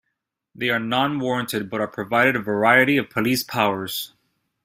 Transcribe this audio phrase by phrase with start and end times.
[0.55, 4.13] They are non-warranted but are provided a variety of Police powers.